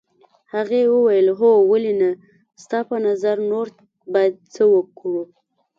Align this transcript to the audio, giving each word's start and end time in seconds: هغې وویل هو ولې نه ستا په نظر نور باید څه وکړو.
هغې 0.53 0.81
وویل 0.95 1.27
هو 1.39 1.51
ولې 1.71 1.93
نه 2.01 2.09
ستا 2.63 2.79
په 2.89 2.95
نظر 3.07 3.35
نور 3.51 3.67
باید 4.13 4.33
څه 4.53 4.63
وکړو. 4.73 5.23